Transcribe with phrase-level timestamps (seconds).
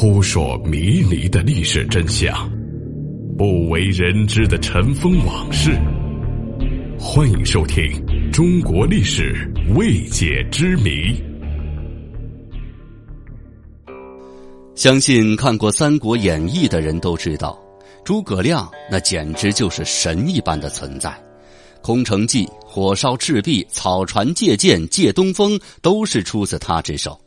[0.00, 2.48] 扑朔迷离的历史真相，
[3.36, 5.72] 不为人知的尘封往事。
[6.96, 7.82] 欢迎收听
[8.30, 10.90] 《中国历史未解之谜》。
[14.76, 17.58] 相信看过《三国演义》的人都知道，
[18.04, 21.12] 诸葛亮那简直就是神一般的存在。
[21.82, 27.20] 空城计、火烧赤壁、草船借箭、借东风，都是出自他之手。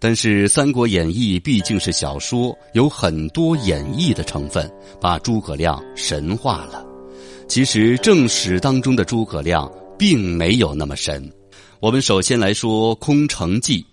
[0.00, 6.86] 但是《三国演义》毕竟是小说，有很多演绎的成分，把诸葛亮神化了。
[7.48, 11.28] 其实正史当中的诸葛亮并没有那么神。
[11.80, 13.84] 我们首先来说《空城计》，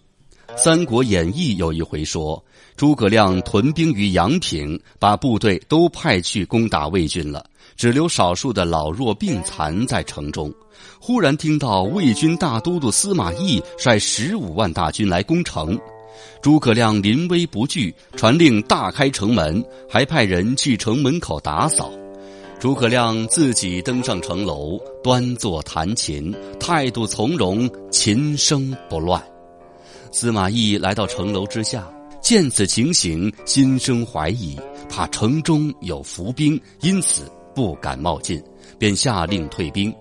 [0.57, 2.43] 《三国演义》有一回说，
[2.75, 7.43] 诸葛亮屯兵于阳平，把部队都派去攻打魏军了，
[7.75, 10.53] 只留少数的老弱病残在城中。
[10.99, 15.79] 忽然听到魏军大都督司马懿率十五万大军来攻城。
[16.41, 21.91] 诸葛亮临危不惧，传令大开城门，还派人去城门口打扫。
[22.59, 29.21] 诸葛亮自己登上城楼，端坐弹琴，态度从容，琴声不乱。
[30.11, 31.87] 司马懿来到城楼之下，
[32.21, 34.57] 见此情形，心生怀疑，
[34.89, 38.41] 怕城中有伏兵，因此不敢冒进，
[38.79, 39.93] 便下令退兵。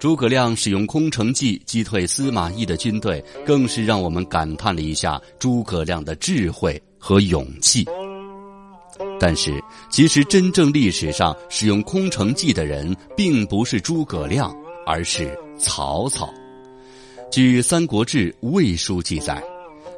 [0.00, 7.86] 诸葛亮使用空城计击退司马懿的军队，更是让我们感叹了一下诸葛亮的智慧和勇气。
[9.20, 14.50] 但是，其实真正历史上使用空城计的人，并不是诸葛亮，
[14.86, 16.32] 而是曹操。
[17.30, 19.42] 据《三国志·魏书》记载，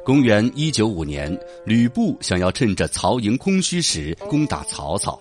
[0.03, 1.33] 公元一九五年，
[1.65, 5.17] 吕布想要趁着曹营空虚时攻打曹操。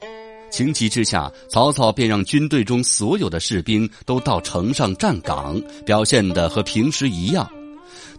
[0.52, 7.50] 情急之下，曹操便让军队中所有的士兵都到城上站岗，表现得和平时一样。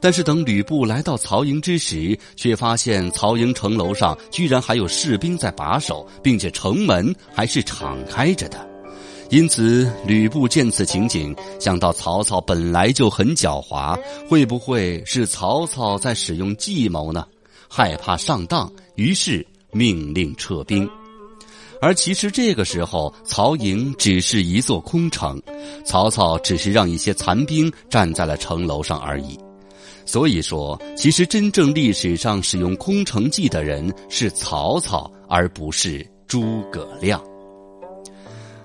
[0.01, 8.67] 但是等吕布来到曹营之时，却发现曹营城楼上居然还有士兵在把守，并且城门还是敞开着的。
[9.29, 17.25] 因此，吕布见此情景，想到曹操本来就很狡猾，会不会是曹操在使用计谋呢？
[17.69, 20.87] 害怕上当，于是命令撤兵。
[21.83, 25.37] 而其实这个时候，曹营只是一座空城，
[25.83, 29.37] 曹操只是让一些残兵站在了城楼上而已。
[30.05, 37.21] 所以说，其实真正历史上使用空城计的人是曹操，而不是诸葛亮。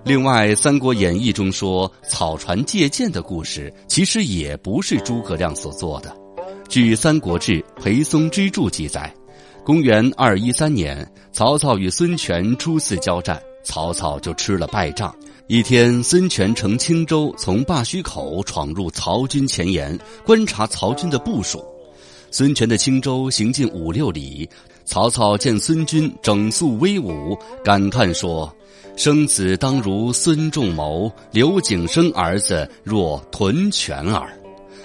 [0.05, 6.17] 另外，《三国演义》中说草船借箭的故事，其实也不是诸葛亮所做的。
[6.69, 9.12] 据《三国志·裴松之注》记载。
[9.69, 15.15] 公元二一三年，曹操与孙权初次交战，曹操就吃了败仗。
[15.47, 21.62] 一天，孙权乘轻舟从罢虚口闯入曹军前沿，观察曹军的部署。
[22.31, 24.49] 孙权的轻舟行进五六里，
[24.87, 28.50] 曹操见孙军整肃威武，感叹说
[28.97, 34.27] ：“生子当如孙仲谋，刘景升儿子若屯泉耳。”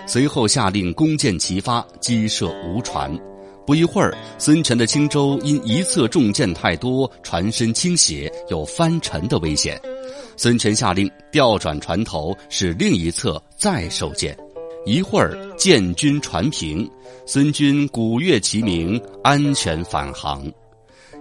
[0.06, 3.18] 随后下令弓箭齐发，击射吴船。
[3.66, 9.80] 不一会儿，孙权的轻舟因一侧重箭太多，船身倾斜，有翻沉的危险。
[10.36, 14.38] 孙权下令调转船头，使另一侧再受箭。
[14.86, 16.90] 一会儿，箭军船平，
[17.26, 20.46] 孙军鼓乐齐鸣，安全返航。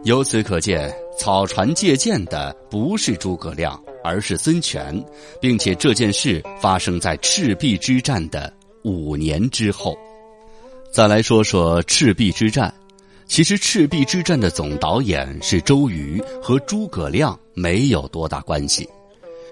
[0.02, 5.00] 由此可见，草船借箭的不是诸葛亮，而是孙权，
[5.40, 9.96] 并且这件事发生在赤壁之战的五年之后。
[10.92, 12.72] 再来说说赤壁之战，
[13.26, 18.86] 其实赤壁之战的总导演是周瑜，和诸葛亮没有多大关系。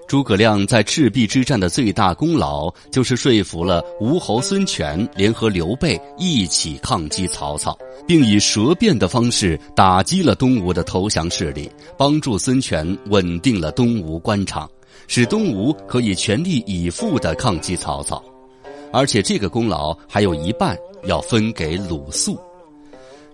[0.06, 7.74] 诸葛亮在赤壁之战的最大功劳，就是说服了吴侯孙权联合刘备一起抗击曹操，
[8.06, 14.70] 并以舌辩的方式打击了东吴的投降势力，帮助孙权稳定了东吴官场，
[15.08, 18.22] 使东吴可以全力以赴地抗击曹操。
[18.92, 20.76] 而且这个功劳还有一半。
[21.04, 22.38] 要分给鲁肃。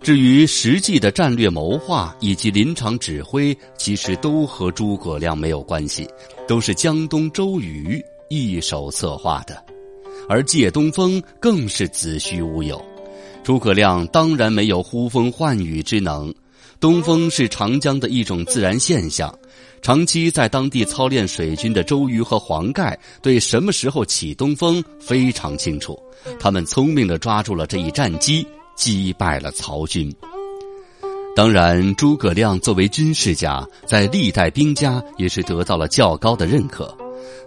[0.02, 6.06] 至于实际的战略谋划以及临场指挥，其实都和诸葛亮没有关系，
[6.46, 9.64] 都是江东周瑜一手策划的。
[10.28, 12.80] 而借东风更是子虚乌有，
[13.42, 16.32] 诸葛亮当然没有呼风唤雨之能。
[16.78, 19.32] 东风是长江的一种自然现象，
[19.80, 25.98] 长期在当地操练水军的周瑜和黄盖对什么时候起东风非常清楚。
[26.38, 30.14] 他们聪明地抓住了这一战机，击败了曹军。
[31.34, 36.96] 当然，诸葛亮作为军事家，在历代兵家也是得到了较高的认可。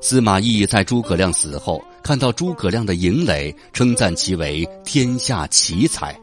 [0.01, 6.15] 司马懿在诸葛亮死后，看到诸葛亮的营垒，称赞其为天下奇才。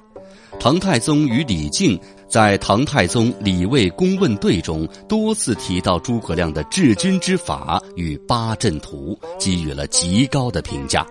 [0.58, 11.06] 唐太宗与李靖在唐太宗李卫公问对中多次提到诸葛亮的治军之法与八阵图，给予了极高的评价。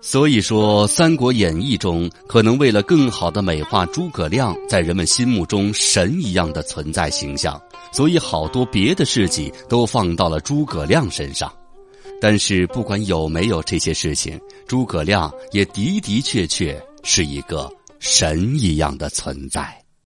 [0.00, 7.60] 所以说，《三国演义》中可能为了更好的美化诸葛亮在人们心目中神一样的存在形象，
[7.92, 11.52] 所以好多别的事迹都放到了诸葛亮身上。
[12.20, 17.68] 但是，不管有没有这些事情，诸葛亮也的的确确是一个
[17.98, 19.87] 神一样的存在。